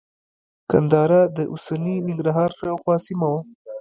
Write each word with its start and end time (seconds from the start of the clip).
ګندهارا 0.71 1.21
د 1.37 1.39
اوسني 1.51 1.95
ننګرهار 2.07 2.51
شاوخوا 2.59 2.95
سیمه 3.07 3.27
وه 3.31 3.41